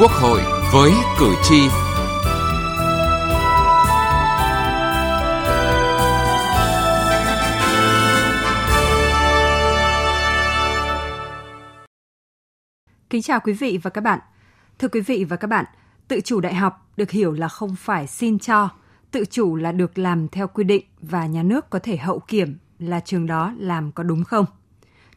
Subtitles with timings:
[0.00, 0.40] Quốc hội
[0.72, 1.60] với cử tri.
[13.10, 14.18] Kính chào quý vị và các bạn.
[14.78, 15.64] Thưa quý vị và các bạn,
[16.08, 18.68] tự chủ đại học được hiểu là không phải xin cho,
[19.10, 22.58] tự chủ là được làm theo quy định và nhà nước có thể hậu kiểm
[22.78, 24.44] là trường đó làm có đúng không.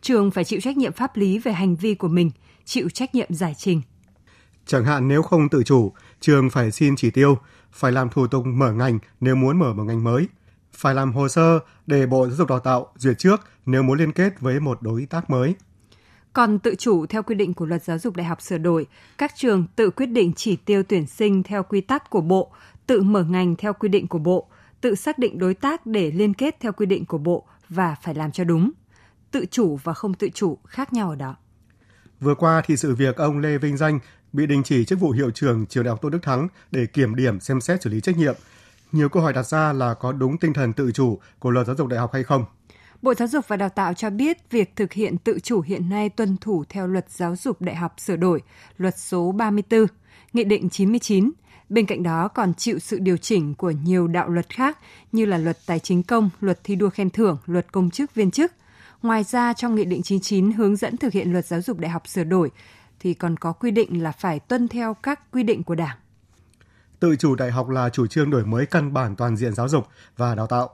[0.02, 2.32] Trường phải chịu trách nhiệm pháp lý về hành vi của mình,
[2.66, 3.82] chịu trách nhiệm giải trình.
[4.66, 7.38] Chẳng hạn nếu không tự chủ, trường phải xin chỉ tiêu,
[7.72, 10.28] phải làm thủ tục mở ngành nếu muốn mở một ngành mới,
[10.74, 14.12] phải làm hồ sơ để Bộ Giáo dục Đào tạo duyệt trước nếu muốn liên
[14.12, 15.56] kết với một đối tác mới.
[16.34, 19.32] Còn tự chủ theo quy định của Luật Giáo dục Đại học sửa đổi, các
[19.36, 22.52] trường tự quyết định chỉ tiêu tuyển sinh theo quy tắc của Bộ,
[22.88, 24.48] tự mở ngành theo quy định của Bộ,
[24.82, 28.16] tự xác định đối tác để liên kết theo quy định của Bộ và phải
[28.16, 28.72] làm cho đúng.
[29.32, 31.36] Tự chủ và không tự chủ khác nhau ở đó.
[32.20, 34.00] Vừa qua thì sự việc ông Lê Vinh Danh
[34.34, 37.16] bị đình chỉ chức vụ hiệu trưởng trường đại học Tôn Đức Thắng để kiểm
[37.16, 38.36] điểm xem xét xử lý trách nhiệm.
[38.92, 41.76] Nhiều câu hỏi đặt ra là có đúng tinh thần tự chủ của luật giáo
[41.76, 42.46] dục đại học hay không?
[43.02, 46.10] Bộ Giáo dục và Đào tạo cho biết việc thực hiện tự chủ hiện nay
[46.10, 48.42] tuân thủ theo luật giáo dục đại học sửa đổi,
[48.78, 49.86] luật số 34,
[50.34, 51.32] Nghị định 99.
[51.70, 54.78] Bên cạnh đó còn chịu sự điều chỉnh của nhiều đạo luật khác
[55.12, 58.32] như là luật tài chính công, luật thi đua khen thưởng, luật công chức viên
[58.32, 58.52] chức.
[59.02, 62.08] Ngoài ra, trong Nghị định 99 hướng dẫn thực hiện luật giáo dục đại học
[62.08, 62.52] sửa đổi,
[63.04, 65.98] thì còn có quy định là phải tuân theo các quy định của Đảng.
[67.00, 69.88] Tự chủ đại học là chủ trương đổi mới căn bản toàn diện giáo dục
[70.18, 70.70] và đào tạo.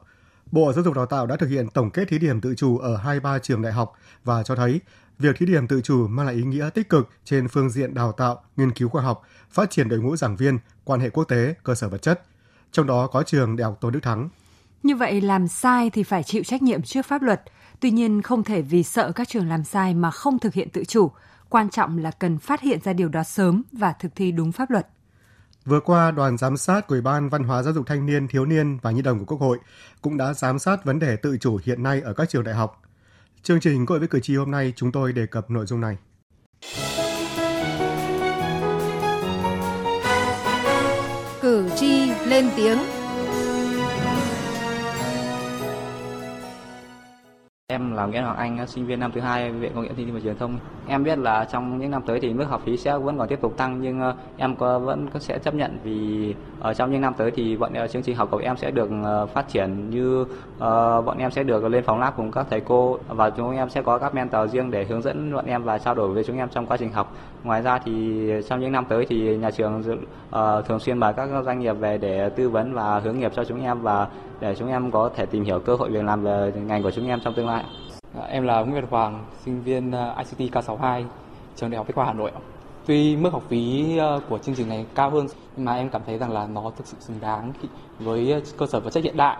[0.52, 2.98] Bộ Giáo dục Đào tạo đã thực hiện tổng kết thí điểm tự chủ ở
[2.98, 4.82] 23 trường đại học và cho thấy
[5.20, 8.12] việc thí điểm tự chủ mang lại ý nghĩa tích cực trên phương diện đào
[8.12, 11.54] tạo, nghiên cứu khoa học, phát triển đội ngũ giảng viên, quan hệ quốc tế,
[11.64, 12.24] cơ sở vật chất.
[12.72, 14.30] Trong đó có trường Đại học Tôn Đức Thắng.
[14.84, 17.42] Như vậy làm sai thì phải chịu trách nhiệm trước pháp luật.
[17.80, 20.84] Tuy nhiên không thể vì sợ các trường làm sai mà không thực hiện tự
[20.84, 21.12] chủ,
[21.50, 24.72] Quan trọng là cần phát hiện ra điều đó sớm và thực thi đúng pháp
[24.72, 24.88] luật.
[25.66, 28.46] Vừa qua, đoàn giám sát của Ủy ban Văn hóa Giáo dục Thanh niên, Thiếu
[28.46, 29.60] niên và Nhi đồng của Quốc hội
[30.02, 32.82] cũng đã giám sát vấn đề tự chủ hiện nay ở các trường đại học.
[33.44, 35.98] Chương trình hội với cử tri hôm nay chúng tôi đề cập nội dung này.
[41.42, 42.78] Cử tri lên tiếng
[47.80, 50.14] Em là Nguyễn Hoàng Anh, sinh viên năm thứ hai Viện Công nghệ Thông tin
[50.14, 50.60] và Truyền thông.
[50.88, 53.40] Em biết là trong những năm tới thì mức học phí sẽ vẫn còn tiếp
[53.42, 57.14] tục tăng nhưng ờ, em có vẫn sẽ chấp nhận vì ở trong những năm
[57.18, 58.90] tới thì bọn ờ, chương trình học của em sẽ được
[59.34, 60.26] phát triển như
[61.06, 63.82] bọn em sẽ được lên phòng lab cùng các thầy cô và chúng em sẽ
[63.82, 66.50] có các mentor riêng để hướng dẫn bọn em và trao đổi với chúng em
[66.50, 67.16] trong quá trình học.
[67.44, 71.30] Ngoài ra thì trong những năm tới thì nhà trường uh, thường xuyên mời các
[71.46, 74.08] doanh nghiệp về để tư vấn và hướng nghiệp cho chúng em và
[74.40, 77.08] để chúng em có thể tìm hiểu cơ hội việc làm về ngành của chúng
[77.08, 77.64] em trong tương lai.
[78.16, 81.04] Dạ, em là Nguyễn Việt Hoàng, sinh viên ờ, ICT K62,
[81.56, 82.32] trường Đại học Bách khoa Hà Nội.
[82.86, 85.28] Tuy mức học phí ờ, của chương trình này cao hơn
[85.58, 87.52] nhưng mà em cảm thấy rằng là nó thực sự xứng đáng
[88.00, 89.38] với cơ sở vật chất hiện đại,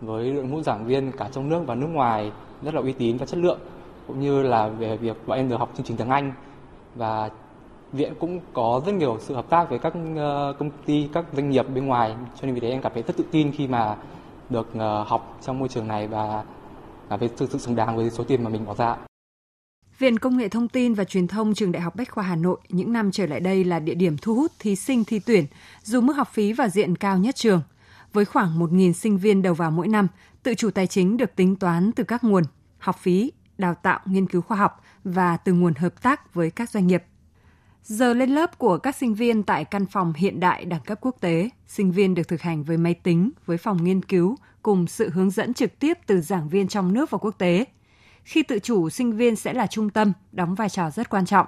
[0.00, 2.32] với đội ngũ giảng viên cả trong nước và nước ngoài
[2.62, 3.58] rất là uy tín và chất lượng
[4.06, 6.32] cũng như là về việc bọn em được học chương trình tiếng Anh
[6.94, 7.30] và
[7.92, 11.50] viện cũng có rất nhiều sự hợp tác với các ờ, công ty, các doanh
[11.50, 13.96] nghiệp bên ngoài cho nên vì thế em cảm thấy rất tự tin khi mà
[14.50, 16.44] được ờ, học trong môi trường này và
[17.10, 18.96] cảm thấy thực sự xứng đáng với số tiền mà mình bỏ ra.
[19.98, 22.58] Viện Công nghệ Thông tin và Truyền thông Trường Đại học Bách khoa Hà Nội
[22.68, 25.46] những năm trở lại đây là địa điểm thu hút thí sinh thi tuyển
[25.82, 27.62] dù mức học phí và diện cao nhất trường.
[28.12, 30.08] Với khoảng 1.000 sinh viên đầu vào mỗi năm,
[30.42, 32.44] tự chủ tài chính được tính toán từ các nguồn
[32.78, 36.70] học phí, đào tạo, nghiên cứu khoa học và từ nguồn hợp tác với các
[36.70, 37.04] doanh nghiệp.
[37.82, 41.16] Giờ lên lớp của các sinh viên tại căn phòng hiện đại đẳng cấp quốc
[41.20, 45.10] tế, sinh viên được thực hành với máy tính, với phòng nghiên cứu, cùng sự
[45.10, 47.64] hướng dẫn trực tiếp từ giảng viên trong nước và quốc tế.
[48.24, 51.46] Khi tự chủ, sinh viên sẽ là trung tâm, đóng vai trò rất quan trọng.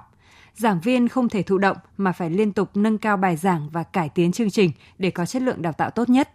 [0.54, 3.82] Giảng viên không thể thụ động mà phải liên tục nâng cao bài giảng và
[3.82, 6.30] cải tiến chương trình để có chất lượng đào tạo tốt nhất.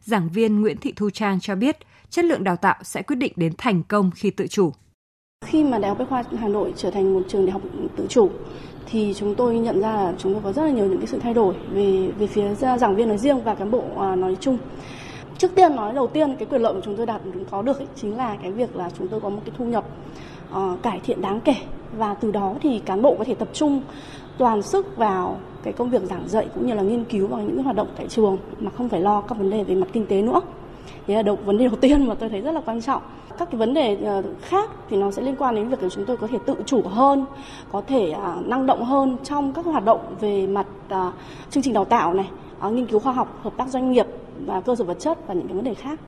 [0.00, 1.76] Giảng viên Nguyễn Thị Thu Trang cho biết,
[2.10, 4.72] chất lượng đào tạo sẽ quyết định đến thành công khi tự chủ.
[5.48, 7.62] Khi mà Đại học Bách khoa Hà Nội trở thành một trường đại học
[7.96, 8.30] tự chủ
[8.86, 11.18] thì chúng tôi nhận ra là chúng tôi có rất là nhiều những cái sự
[11.18, 14.58] thay đổi về về phía giảng viên nói riêng và cán bộ à, nói chung
[15.38, 17.20] trước tiên nói đầu tiên cái quyền lợi của chúng tôi đạt
[17.50, 19.84] có được ấy, chính là cái việc là chúng tôi có một cái thu nhập
[20.56, 21.54] uh, cải thiện đáng kể
[21.98, 23.82] và từ đó thì cán bộ có thể tập trung
[24.38, 27.62] toàn sức vào cái công việc giảng dạy cũng như là nghiên cứu vào những
[27.62, 30.22] hoạt động tại trường mà không phải lo các vấn đề về mặt kinh tế
[30.22, 30.40] nữa.
[31.06, 33.02] Thế là đầu vấn đề đầu tiên mà tôi thấy rất là quan trọng.
[33.38, 36.04] Các cái vấn đề ờ, khác thì nó sẽ liên quan đến việc là chúng
[36.04, 37.24] tôi có thể tự chủ hơn,
[37.72, 41.12] có thể à, năng động hơn trong các hoạt động về mặt à,
[41.50, 42.28] chương trình đào tạo này,
[42.60, 44.06] à, nghiên cứu khoa học, hợp tác doanh nghiệp
[44.46, 46.00] và cơ sở vật chất và những cái vấn đề khác.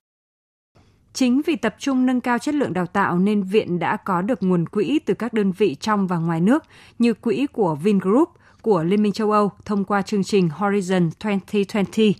[1.12, 4.42] Chính vì tập trung nâng cao chất lượng đào tạo nên viện đã có được
[4.42, 6.64] nguồn quỹ từ các đơn vị trong và ngoài nước
[6.98, 8.28] như quỹ của Vingroup,
[8.62, 12.14] của Liên minh châu Âu thông qua chương trình Horizon 2020,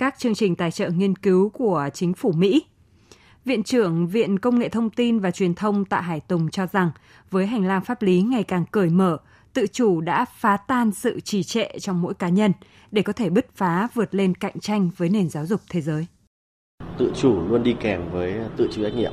[0.00, 2.64] các chương trình tài trợ nghiên cứu của chính phủ Mỹ.
[3.44, 6.90] Viện trưởng Viện Công nghệ Thông tin và Truyền thông Tạ Hải Tùng cho rằng,
[7.30, 9.16] với hành lang pháp lý ngày càng cởi mở,
[9.52, 12.52] tự chủ đã phá tan sự trì trệ trong mỗi cá nhân
[12.90, 16.06] để có thể bứt phá vượt lên cạnh tranh với nền giáo dục thế giới.
[16.98, 19.12] Tự chủ luôn đi kèm với tự chịu trách nhiệm.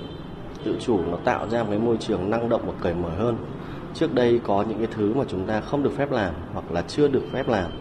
[0.63, 3.37] Tự chủ nó tạo ra một cái môi trường năng động và cởi mở hơn.
[3.93, 6.81] Trước đây có những cái thứ mà chúng ta không được phép làm hoặc là
[6.81, 7.71] chưa được phép làm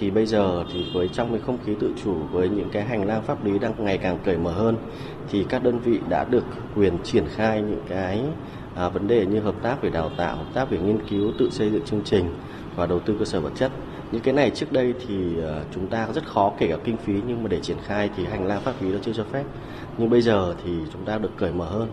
[0.00, 3.06] thì bây giờ thì với trong cái không khí tự chủ với những cái hành
[3.06, 4.76] lang pháp lý đang ngày càng cởi mở hơn
[5.30, 6.44] thì các đơn vị đã được
[6.76, 8.22] quyền triển khai những cái
[8.74, 11.50] à, vấn đề như hợp tác về đào tạo, hợp tác về nghiên cứu, tự
[11.50, 12.24] xây dựng chương trình
[12.76, 13.72] và đầu tư cơ sở vật chất.
[14.12, 17.12] Những cái này trước đây thì à, chúng ta rất khó kể cả kinh phí
[17.26, 19.44] nhưng mà để triển khai thì hành lang pháp lý nó chưa cho phép.
[19.98, 21.88] Nhưng bây giờ thì chúng ta được cởi mở hơn.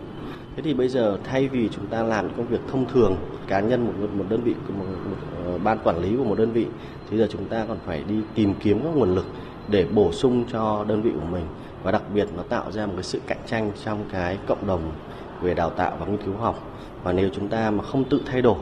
[0.56, 3.18] Thế thì bây giờ thay vì chúng ta làm công việc thông thường
[3.48, 6.38] cá nhân một một đơn vị một, một, một ờ, ban quản lý của một
[6.38, 6.68] đơn vị
[7.10, 9.26] thì giờ chúng ta còn phải đi tìm kiếm các nguồn lực
[9.68, 11.46] để bổ sung cho đơn vị của mình.
[11.84, 14.92] Và đặc biệt nó tạo ra một cái sự cạnh tranh trong cái cộng đồng
[15.42, 16.60] về đào tạo và nghiên cứu học.
[17.04, 18.58] Và nếu chúng ta mà không tự thay đổi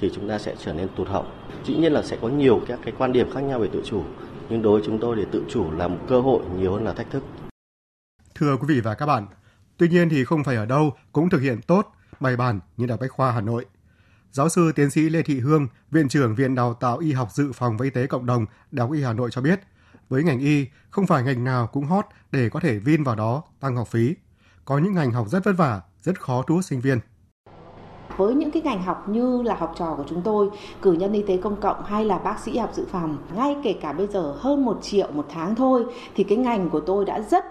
[0.00, 1.24] thì chúng ta sẽ trở nên tụt hậu.
[1.64, 4.02] Dĩ nhiên là sẽ có nhiều các cái quan điểm khác nhau về tự chủ
[4.48, 6.92] nhưng đối với chúng tôi thì tự chủ là một cơ hội nhiều hơn là
[6.92, 7.22] thách thức.
[8.34, 9.26] Thưa quý vị và các bạn
[9.82, 12.98] tuy nhiên thì không phải ở đâu cũng thực hiện tốt bài bản như đại
[13.00, 13.66] bách khoa hà nội
[14.32, 17.52] Giáo sư tiến sĩ Lê Thị Hương, Viện trưởng Viện Đào tạo Y học Dự
[17.52, 19.60] phòng và Y tế Cộng đồng, Đại học Y Hà Nội cho biết,
[20.08, 23.42] với ngành y, không phải ngành nào cũng hot để có thể vin vào đó
[23.60, 24.14] tăng học phí.
[24.64, 26.98] Có những ngành học rất vất vả, rất khó thu hút sinh viên
[28.16, 30.48] với những cái ngành học như là học trò của chúng tôi
[30.82, 33.72] cử nhân y tế công cộng hay là bác sĩ học dự phòng ngay kể
[33.72, 37.20] cả bây giờ hơn một triệu một tháng thôi thì cái ngành của tôi đã
[37.20, 37.44] rất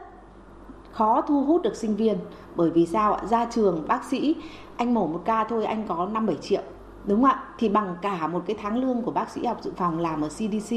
[1.02, 2.18] khó thu hút được sinh viên.
[2.56, 3.26] Bởi vì sao ạ?
[3.26, 4.36] Ra trường bác sĩ
[4.78, 6.62] anh mổ một ca thôi anh có năm bảy triệu.
[7.06, 7.44] Đúng không ạ?
[7.58, 10.28] Thì bằng cả một cái tháng lương của bác sĩ học dự phòng làm ở
[10.28, 10.76] CDC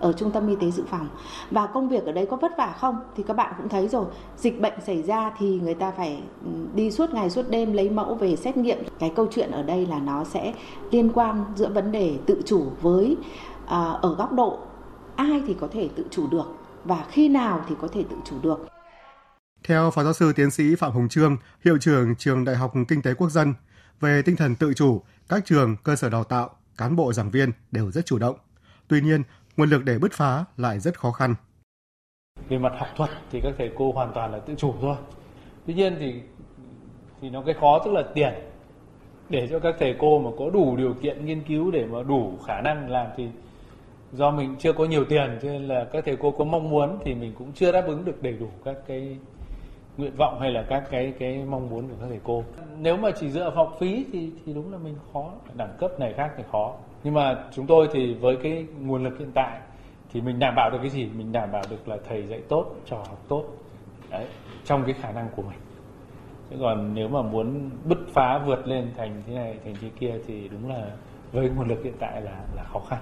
[0.00, 1.08] ở trung tâm y tế dự phòng.
[1.50, 2.96] Và công việc ở đây có vất vả không?
[3.16, 4.04] Thì các bạn cũng thấy rồi.
[4.36, 6.22] Dịch bệnh xảy ra thì người ta phải
[6.74, 8.78] đi suốt ngày suốt đêm lấy mẫu về xét nghiệm.
[8.98, 10.54] Cái câu chuyện ở đây là nó sẽ
[10.90, 13.16] liên quan giữa vấn đề tự chủ với
[13.66, 14.58] à, ở góc độ
[15.16, 16.46] ai thì có thể tự chủ được
[16.84, 18.73] và khi nào thì có thể tự chủ được
[19.64, 23.02] theo Phó Giáo sư Tiến sĩ Phạm Hồng Trương, Hiệu trưởng Trường Đại học Kinh
[23.02, 23.54] tế Quốc dân,
[24.00, 27.50] về tinh thần tự chủ, các trường, cơ sở đào tạo, cán bộ giảng viên
[27.72, 28.36] đều rất chủ động.
[28.88, 29.22] Tuy nhiên,
[29.56, 31.34] nguồn lực để bứt phá lại rất khó khăn.
[32.48, 34.96] Về mặt học thuật thì các thầy cô hoàn toàn là tự chủ thôi.
[35.66, 36.22] Tuy nhiên thì
[37.20, 38.34] thì nó cái khó tức là tiền
[39.28, 42.38] để cho các thầy cô mà có đủ điều kiện nghiên cứu để mà đủ
[42.46, 43.28] khả năng làm thì
[44.12, 46.98] do mình chưa có nhiều tiền cho nên là các thầy cô có mong muốn
[47.04, 49.18] thì mình cũng chưa đáp ứng được đầy đủ các cái
[49.96, 52.44] nguyện vọng hay là các cái cái mong muốn của các thầy cô.
[52.78, 55.32] Nếu mà chỉ dựa học phí thì thì đúng là mình khó.
[55.56, 56.74] Đẳng cấp này khác thì khó.
[57.04, 59.60] Nhưng mà chúng tôi thì với cái nguồn lực hiện tại
[60.12, 61.08] thì mình đảm bảo được cái gì?
[61.18, 63.44] Mình đảm bảo được là thầy dạy tốt, trò học tốt.
[64.10, 64.26] Đấy,
[64.64, 65.58] trong cái khả năng của mình.
[66.50, 70.14] Chứ còn nếu mà muốn bứt phá vượt lên thành thế này, thành thế kia
[70.26, 70.90] thì đúng là
[71.32, 72.98] với nguồn lực hiện tại là là khó khăn.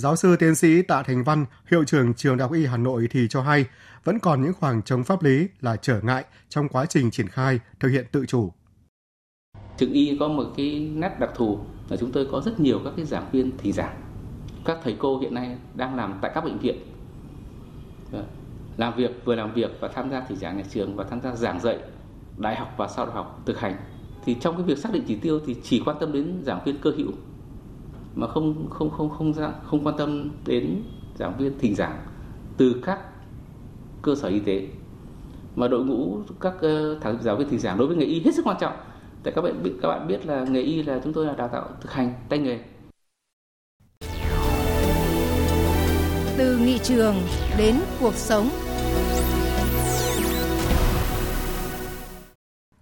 [0.00, 3.08] Giáo sư tiến sĩ Tạ Thành Văn, hiệu trưởng trường Đại học Y Hà Nội
[3.10, 3.64] thì cho hay
[4.04, 7.60] vẫn còn những khoảng trống pháp lý là trở ngại trong quá trình triển khai
[7.80, 8.52] thực hiện tự chủ.
[9.76, 11.58] Trường Y có một cái nét đặc thù
[11.88, 14.00] là chúng tôi có rất nhiều các cái giảng viên thì giảng.
[14.64, 16.76] Các thầy cô hiện nay đang làm tại các bệnh viện.
[18.76, 21.34] Làm việc vừa làm việc và tham gia thì giảng nhà trường và tham gia
[21.34, 21.78] giảng dạy
[22.36, 23.76] đại học và sau đại học thực hành.
[24.24, 26.78] Thì trong cái việc xác định chỉ tiêu thì chỉ quan tâm đến giảng viên
[26.82, 27.12] cơ hữu
[28.18, 30.82] mà không không không không không, không quan tâm đến
[31.18, 31.98] giảng viên thỉnh giảng
[32.56, 32.98] từ các
[34.02, 34.68] cơ sở y tế.
[35.56, 38.34] Mà đội ngũ các ờ, thằng giáo viên thỉnh giảng đối với nghề y hết
[38.34, 38.72] sức quan trọng.
[39.22, 41.48] Tại các bạn biết các bạn biết là nghề y là chúng tôi là đào
[41.48, 42.58] tạo thực hành tay nghề.
[46.38, 47.14] Từ nghị trường
[47.58, 48.48] đến cuộc sống.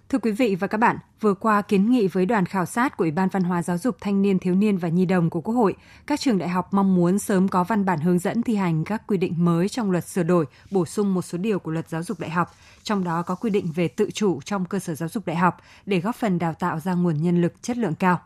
[0.08, 3.04] Thưa quý vị và các bạn, vừa qua kiến nghị với đoàn khảo sát của
[3.04, 5.54] Ủy ban Văn hóa Giáo dục Thanh niên Thiếu niên và Nhi đồng của Quốc
[5.54, 5.74] hội,
[6.06, 9.02] các trường đại học mong muốn sớm có văn bản hướng dẫn thi hành các
[9.06, 12.02] quy định mới trong luật sửa đổi, bổ sung một số điều của luật giáo
[12.02, 12.48] dục đại học,
[12.82, 15.56] trong đó có quy định về tự chủ trong cơ sở giáo dục đại học
[15.86, 18.20] để góp phần đào tạo ra nguồn nhân lực chất lượng cao.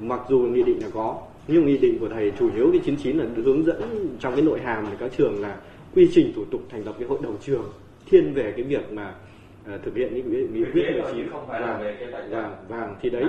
[0.00, 3.18] Mặc dù nghị định là có, nhưng nghị định của thầy chủ yếu cái 99
[3.18, 5.56] là hướng dẫn trong cái nội hàm của các trường là
[5.94, 7.72] quy trình thủ tục thành lập cái hội đồng trường
[8.10, 9.14] thiên về cái việc mà
[9.68, 11.80] À, thực hiện những nghị quyết 19 và
[12.30, 13.24] và và thì đấy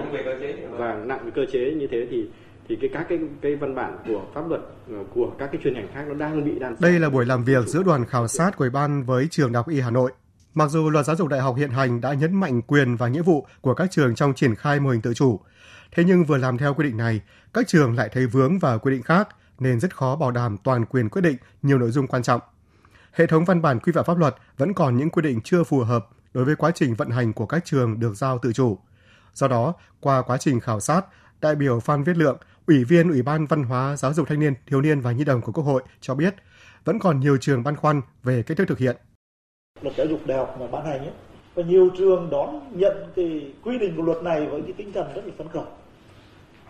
[0.72, 2.30] và nặng về cơ chế như thế thì
[2.70, 5.74] thì cái các cái cái văn bản của pháp luật ờ, của các cái chuyên
[5.74, 8.58] ngành khác nó đang bị đan Đây là buổi làm việc giữa đoàn khảo sát
[8.58, 10.12] của Ủy ban với trường Đại học Y Hà Nội.
[10.54, 13.22] Mặc dù luật giáo dục đại học hiện hành đã nhấn mạnh quyền và nghĩa
[13.22, 15.40] vụ của các trường trong triển khai mô hình tự chủ,
[15.92, 17.22] thế nhưng vừa làm theo quy định này,
[17.54, 19.30] các trường lại thấy vướng vào quy định khác
[19.60, 22.42] nên rất khó bảo đảm toàn quyền quyết định nhiều nội dung quan trọng.
[23.12, 25.80] Hệ thống văn bản quy phạm pháp luật vẫn còn những quy định chưa phù
[25.80, 28.78] hợp đối với quá trình vận hành của các trường được giao tự chủ.
[29.34, 31.02] Do đó, qua quá trình khảo sát,
[31.42, 34.54] đại biểu Phan Viết Lượng, Ủy viên Ủy ban Văn hóa, Giáo dục Thanh niên,
[34.66, 36.36] Thiếu niên và Nhi đồng của Quốc hội cho biết,
[36.86, 38.98] vẫn còn nhiều trường băn khoăn về cách thức thực hiện.
[39.82, 41.14] Luật giáo dục đại học mà ban hành ấy,
[41.58, 45.14] và nhiều trường đón nhận cái quy định của luật này với cái tinh thần
[45.16, 45.66] rất là phấn khởi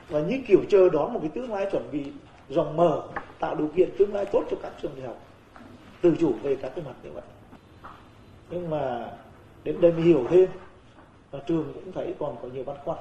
[0.10, 2.04] và như kiểu chờ đón một cái tương lai chuẩn bị
[2.50, 3.02] rộng mở
[3.40, 5.18] tạo điều kiện tương lai tốt cho các trường đại học
[6.02, 7.24] tự chủ về các cái mặt như vậy
[8.50, 9.12] nhưng mà
[9.68, 10.50] đến đây mới hiểu thêm.
[11.32, 12.98] Và trường cũng thấy còn có nhiều băn khoăn.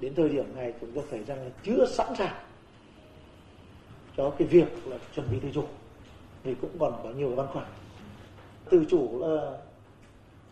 [0.00, 2.34] Đến thời điểm này chúng tôi thấy rằng là chưa sẵn sàng
[4.16, 5.64] cho cái việc là chuẩn bị tự chủ.
[6.44, 7.66] Thì cũng còn có nhiều băn khoăn.
[8.70, 9.58] Tự chủ là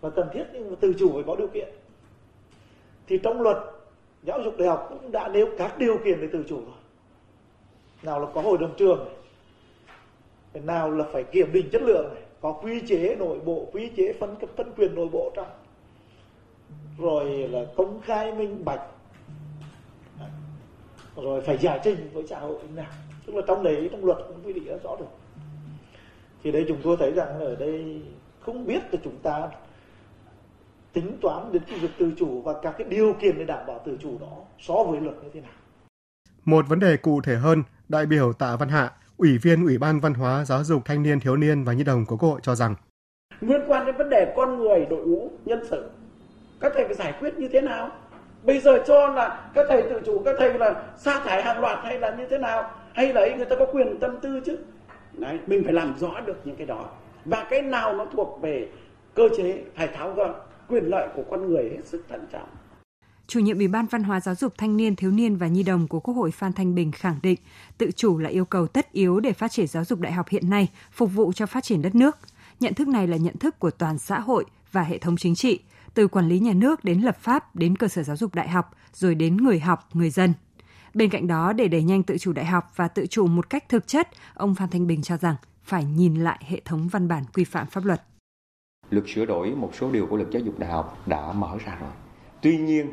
[0.02, 1.68] là cần thiết nhưng mà tự chủ phải có điều kiện.
[3.06, 3.56] Thì trong luật
[4.22, 6.76] giáo dục đại học cũng đã nêu các điều kiện để tự chủ rồi.
[8.02, 12.22] Nào là có hội đồng trường này, nào là phải kiểm định chất lượng này
[12.40, 15.48] có quy chế nội bộ quy chế phân cấp, phân quyền nội bộ trong.
[16.98, 18.80] Rồi là công khai minh bạch.
[21.16, 22.90] Rồi phải giải trình với xã hội nào.
[23.26, 25.08] Tức là trong đấy trong luật cũng quy định rất rõ rồi.
[26.42, 28.02] Thì đây chúng tôi thấy rằng ở đây
[28.40, 29.48] không biết là chúng ta
[30.92, 33.80] tính toán đến cái việc tự chủ và các cái điều kiện để đảm bảo
[33.84, 35.50] tự chủ đó so với luật như thế nào.
[36.44, 40.00] Một vấn đề cụ thể hơn, đại biểu Tạ Văn Hạ, Ủy viên Ủy ban
[40.00, 42.54] Văn hóa, Giáo dục Thanh niên, Thiếu niên và Nhi đồng của Quốc hội cho
[42.54, 42.74] rằng
[43.40, 45.90] liên quan đến vấn đề con người, đội ngũ, nhân sự,
[46.60, 47.90] các thầy phải giải quyết như thế nào?
[48.42, 51.78] Bây giờ cho là các thầy tự chủ, các thầy là sa thải hàng loạt
[51.84, 52.70] hay là như thế nào?
[52.92, 54.58] Hay là người ta có quyền tâm tư chứ?
[55.12, 56.90] Đấy, mình phải làm rõ được những cái đó.
[57.24, 58.68] Và cái nào nó thuộc về
[59.14, 60.34] cơ chế phải tháo gỡ
[60.68, 62.48] quyền lợi của con người hết sức thận trọng.
[63.26, 65.88] Chủ nhiệm Ủy ban Văn hóa Giáo dục Thanh niên, Thiếu niên và Nhi đồng
[65.88, 67.38] của Quốc hội Phan Thanh Bình khẳng định
[67.78, 70.50] tự chủ là yêu cầu tất yếu để phát triển giáo dục đại học hiện
[70.50, 72.18] nay, phục vụ cho phát triển đất nước.
[72.60, 75.60] Nhận thức này là nhận thức của toàn xã hội và hệ thống chính trị,
[75.94, 78.74] từ quản lý nhà nước đến lập pháp đến cơ sở giáo dục đại học,
[78.92, 80.32] rồi đến người học, người dân.
[80.94, 83.68] Bên cạnh đó, để đẩy nhanh tự chủ đại học và tự chủ một cách
[83.68, 87.24] thực chất, ông Phan Thanh Bình cho rằng phải nhìn lại hệ thống văn bản
[87.34, 88.02] quy phạm pháp luật.
[88.90, 91.76] Luật sửa đổi một số điều của luật giáo dục đại học đã mở ra
[91.80, 91.90] rồi.
[92.42, 92.86] Tuy nhiên,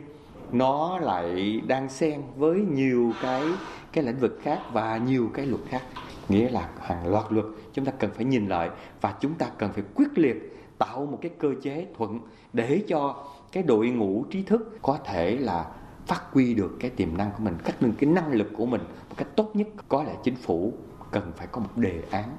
[0.54, 3.44] nó lại đang xen với nhiều cái
[3.92, 5.82] cái lĩnh vực khác và nhiều cái luật khác.
[6.30, 8.70] Nghĩa là hàng loạt luật chúng ta cần phải nhìn lại
[9.02, 12.20] và chúng ta cần phải quyết liệt tạo một cái cơ chế thuận
[12.54, 15.66] để cho cái đội ngũ trí thức có thể là
[16.08, 18.82] phát huy được cái tiềm năng của mình, cách nâng cái năng lực của mình
[19.10, 19.68] một cách tốt nhất.
[19.88, 20.74] Có lẽ chính phủ
[21.12, 22.30] cần phải có một đề án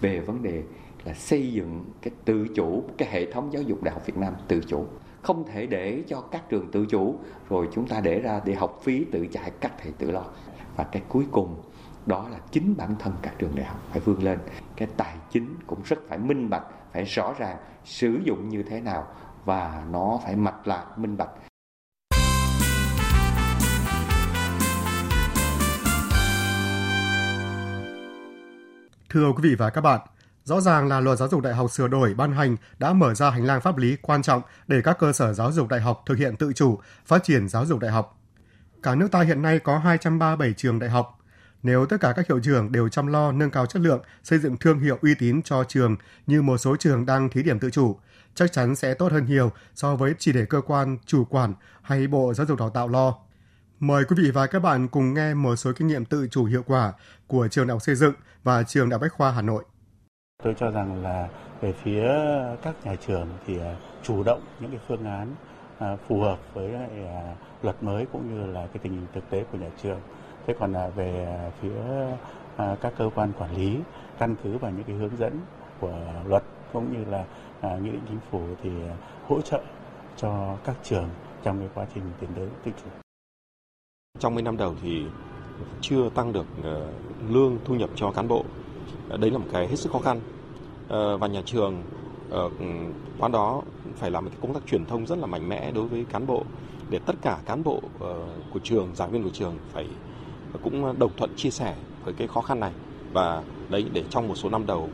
[0.00, 0.62] về vấn đề
[1.04, 4.34] là xây dựng cái tự chủ, cái hệ thống giáo dục đại học Việt Nam
[4.48, 4.86] tự chủ
[5.24, 8.80] không thể để cho các trường tự chủ rồi chúng ta để ra để học
[8.82, 10.24] phí tự chạy các thầy tự lo.
[10.76, 11.62] Và cái cuối cùng
[12.06, 14.38] đó là chính bản thân các trường đại học phải vươn lên.
[14.76, 18.80] Cái tài chính cũng rất phải minh bạch phải rõ ràng sử dụng như thế
[18.80, 19.06] nào
[19.44, 21.30] và nó phải mạch lạc minh bạch.
[29.08, 30.00] Thưa quý vị và các bạn,
[30.44, 33.30] Rõ ràng là luật giáo dục đại học sửa đổi ban hành đã mở ra
[33.30, 36.18] hành lang pháp lý quan trọng để các cơ sở giáo dục đại học thực
[36.18, 38.20] hiện tự chủ, phát triển giáo dục đại học.
[38.82, 41.18] Cả nước ta hiện nay có 237 trường đại học.
[41.62, 44.56] Nếu tất cả các hiệu trưởng đều chăm lo nâng cao chất lượng, xây dựng
[44.56, 45.96] thương hiệu uy tín cho trường
[46.26, 47.96] như một số trường đang thí điểm tự chủ,
[48.34, 52.06] chắc chắn sẽ tốt hơn nhiều so với chỉ để cơ quan chủ quản hay
[52.06, 53.14] Bộ Giáo dục Đào tạo lo.
[53.80, 56.62] Mời quý vị và các bạn cùng nghe một số kinh nghiệm tự chủ hiệu
[56.66, 56.92] quả
[57.26, 59.64] của trường đại học xây dựng và trường đại học Bách khoa Hà Nội.
[60.44, 61.28] Tôi cho rằng là
[61.60, 62.08] về phía
[62.62, 65.34] các nhà trường thì à, chủ động những cái phương án
[65.78, 69.30] à, phù hợp với lại à, luật mới cũng như là cái tình hình thực
[69.30, 70.00] tế của nhà trường.
[70.46, 71.70] Thế còn là về phía
[72.80, 73.78] các cơ quan quản lý,
[74.18, 75.40] căn cứ vào những cái hướng dẫn
[75.80, 77.24] của luật cũng như là
[77.62, 78.70] nghị định chính phủ thì
[79.28, 79.60] hỗ trợ
[80.16, 81.08] cho các trường
[81.42, 82.90] trong cái quá trình tiến tới tự chủ.
[84.18, 85.06] Trong mấy năm đầu thì
[85.80, 86.46] chưa tăng được
[87.28, 88.44] lương thu nhập cho cán bộ.
[89.08, 90.20] Ờ, đấy là một cái hết sức khó khăn.
[90.88, 91.82] Ờ, và nhà trường
[92.30, 92.66] ờ, ừ,
[93.18, 93.62] qua đó
[93.96, 96.26] phải làm một cái công tác truyền thông rất là mạnh mẽ đối với cán
[96.26, 96.42] bộ
[96.90, 97.80] để tất cả cán bộ
[98.50, 99.86] của trường giảng viên của trường phải
[100.62, 102.72] cũng đồng thuận chia sẻ với cái khó khăn này.
[103.12, 104.88] Và đấy để trong một số năm đầu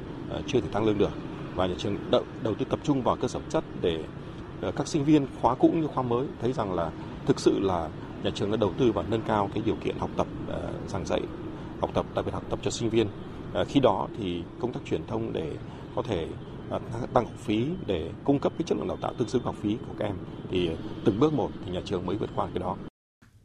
[0.46, 1.10] chưa thể tăng lương được.
[1.56, 4.04] Và nhà trường đầu, đầu tư tập trung vào cơ sở chất để
[4.76, 6.90] các sinh viên khóa cũ như khóa mới thấy rằng là
[7.26, 7.88] thực sự là
[8.22, 10.26] nhà trường đã đầu tư và nâng cao cái điều kiện học tập
[10.88, 11.20] giảng dạy
[11.80, 13.06] học tập đặc biệt học tập cho sinh viên.
[13.52, 15.52] Ờ, khi đó thì công tác truyền thông để
[15.97, 16.28] có thể
[16.71, 16.80] ờ,
[17.14, 19.76] tăng học phí để cung cấp cái chất lượng đào tạo tương xứng học phí
[19.88, 20.16] của các em
[20.50, 20.71] thì
[21.04, 22.76] từng bước một thì nhà trường mới vượt qua cái đó.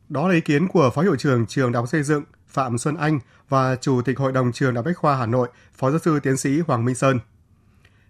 [0.10, 2.96] Đó là ý kiến của Phó Hiệu trưởng Trường Đại học Xây dựng Phạm Xuân
[2.98, 3.20] Anh
[3.50, 6.20] và Chủ tịch Hội đồng Trường Đại học Bách khoa Hà Nội, Phó Giáo sư
[6.20, 7.20] Tiến sĩ Hoàng Minh Sơn.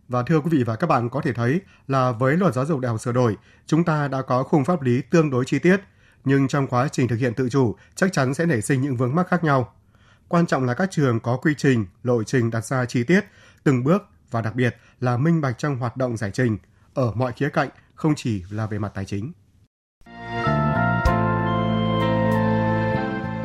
[0.08, 2.80] Và thưa quý vị và các bạn có thể thấy là với luật giáo dục
[2.80, 3.36] đại học sửa đổi,
[3.66, 5.78] chúng ta đã có khung pháp lý tương đối chi tiết,
[6.26, 9.16] nhưng trong quá trình thực hiện tự chủ chắc chắn sẽ nảy sinh những vướng
[9.16, 9.74] mắc khác nhau.
[10.28, 13.22] Quan trọng là các trường có quy trình, lộ trình đặt ra chi tiết,
[13.64, 14.02] từng bước
[14.32, 16.58] và đặc biệt là minh bạch trong hoạt động giải trình
[16.94, 19.32] ở mọi khía cạnh, không chỉ là về mặt tài chính.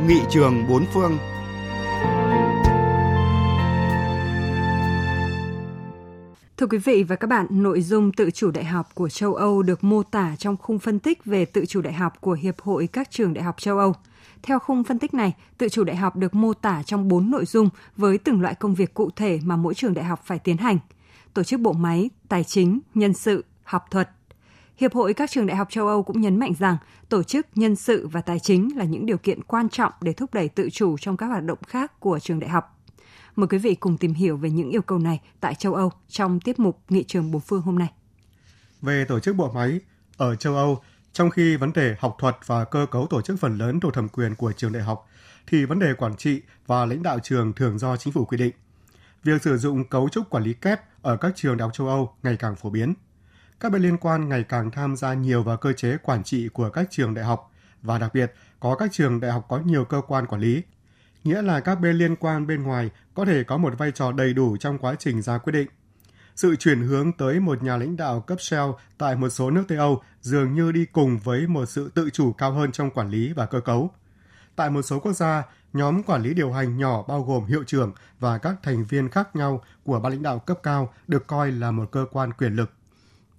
[0.06, 1.18] Nghị trường bốn phương
[6.60, 9.62] Thưa quý vị và các bạn, nội dung tự chủ đại học của châu Âu
[9.62, 12.86] được mô tả trong khung phân tích về tự chủ đại học của Hiệp hội
[12.86, 13.94] các trường đại học châu Âu.
[14.42, 17.44] Theo khung phân tích này, tự chủ đại học được mô tả trong 4 nội
[17.44, 20.56] dung với từng loại công việc cụ thể mà mỗi trường đại học phải tiến
[20.56, 20.78] hành.
[21.34, 24.10] Tổ chức bộ máy, tài chính, nhân sự, học thuật.
[24.76, 26.76] Hiệp hội các trường đại học châu Âu cũng nhấn mạnh rằng
[27.08, 30.34] tổ chức, nhân sự và tài chính là những điều kiện quan trọng để thúc
[30.34, 32.79] đẩy tự chủ trong các hoạt động khác của trường đại học.
[33.37, 36.40] Mời quý vị cùng tìm hiểu về những yêu cầu này tại châu Âu trong
[36.40, 37.92] tiết mục Nghị trường bốn phương hôm nay.
[38.82, 39.80] Về tổ chức bộ máy,
[40.16, 40.82] ở châu Âu,
[41.12, 44.08] trong khi vấn đề học thuật và cơ cấu tổ chức phần lớn thuộc thẩm
[44.08, 45.08] quyền của trường đại học,
[45.46, 48.52] thì vấn đề quản trị và lãnh đạo trường thường do chính phủ quy định.
[49.25, 52.14] Việc sử dụng cấu trúc quản lý kép ở các trường đại học châu Âu
[52.22, 52.94] ngày càng phổ biến.
[53.60, 56.70] Các bên liên quan ngày càng tham gia nhiều vào cơ chế quản trị của
[56.70, 60.00] các trường đại học và đặc biệt có các trường đại học có nhiều cơ
[60.08, 60.62] quan quản lý
[61.24, 64.34] nghĩa là các bên liên quan bên ngoài có thể có một vai trò đầy
[64.34, 65.68] đủ trong quá trình ra quyết định.
[66.36, 69.78] Sự chuyển hướng tới một nhà lãnh đạo cấp Shell tại một số nước Tây
[69.78, 73.32] Âu dường như đi cùng với một sự tự chủ cao hơn trong quản lý
[73.32, 73.90] và cơ cấu.
[74.56, 77.92] Tại một số quốc gia, nhóm quản lý điều hành nhỏ bao gồm hiệu trưởng
[78.18, 81.70] và các thành viên khác nhau của ban lãnh đạo cấp cao được coi là
[81.70, 82.70] một cơ quan quyền lực.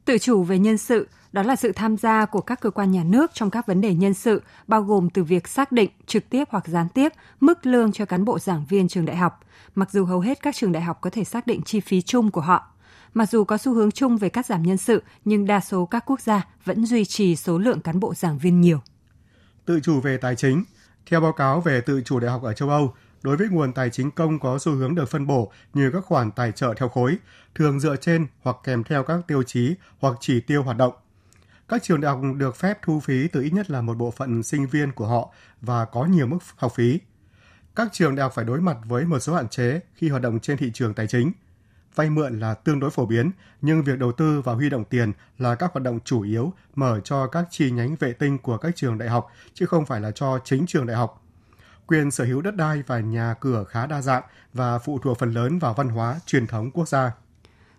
[0.05, 3.03] Tự chủ về nhân sự đó là sự tham gia của các cơ quan nhà
[3.03, 6.47] nước trong các vấn đề nhân sự, bao gồm từ việc xác định trực tiếp
[6.51, 9.39] hoặc gián tiếp mức lương cho cán bộ giảng viên trường đại học,
[9.75, 12.31] mặc dù hầu hết các trường đại học có thể xác định chi phí chung
[12.31, 12.67] của họ.
[13.13, 16.03] Mặc dù có xu hướng chung về cắt giảm nhân sự, nhưng đa số các
[16.05, 18.79] quốc gia vẫn duy trì số lượng cán bộ giảng viên nhiều.
[19.65, 20.63] Tự chủ về tài chính
[21.05, 23.89] Theo báo cáo về tự chủ đại học ở châu Âu, đối với nguồn tài
[23.89, 27.17] chính công có xu hướng được phân bổ như các khoản tài trợ theo khối,
[27.55, 30.93] thường dựa trên hoặc kèm theo các tiêu chí hoặc chỉ tiêu hoạt động.
[31.69, 34.43] Các trường đại học được phép thu phí từ ít nhất là một bộ phận
[34.43, 36.99] sinh viên của họ và có nhiều mức học phí.
[37.75, 40.39] Các trường đại học phải đối mặt với một số hạn chế khi hoạt động
[40.39, 41.31] trên thị trường tài chính.
[41.95, 43.31] Vay mượn là tương đối phổ biến,
[43.61, 46.99] nhưng việc đầu tư và huy động tiền là các hoạt động chủ yếu mở
[47.03, 50.11] cho các chi nhánh vệ tinh của các trường đại học, chứ không phải là
[50.11, 51.20] cho chính trường đại học.
[51.91, 54.23] Quyền sở hữu đất đai và nhà cửa khá đa dạng
[54.53, 57.11] và phụ thuộc phần lớn vào văn hóa, truyền thống quốc gia.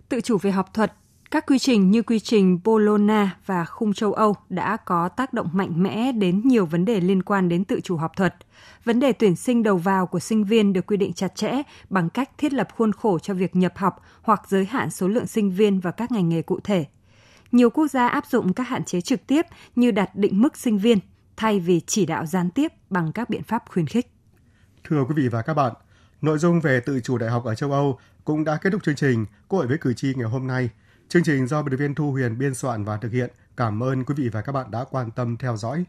[0.09, 0.93] Tự chủ về học thuật
[1.31, 5.49] các quy trình như quy trình Bologna và khung châu Âu đã có tác động
[5.53, 8.35] mạnh mẽ đến nhiều vấn đề liên quan đến tự chủ học thuật.
[8.85, 12.11] Vấn đề tuyển sinh đầu vào của sinh viên được quy định chặt chẽ bằng
[12.11, 15.51] cách thiết lập khuôn khổ cho việc nhập học hoặc giới hạn số lượng sinh
[15.51, 16.85] viên và các ngành nghề cụ thể.
[17.53, 19.47] Nhiều quốc gia áp dụng các hạn chế trực tiếp
[19.77, 20.99] như đặt định mức sinh viên
[21.43, 24.13] thay vì chỉ đạo gián tiếp bằng các biện pháp khuyến khích.
[24.85, 25.73] Thưa quý vị và các bạn,
[26.21, 28.95] nội dung về tự chủ đại học ở châu Âu cũng đã kết thúc chương
[28.95, 30.71] trình Quốc hội với cử tri ngày hôm nay.
[31.09, 33.31] Chương trình do biên tập viên Thu Huyền biên soạn và thực hiện.
[33.57, 35.85] Cảm ơn quý vị và các bạn đã quan tâm theo dõi.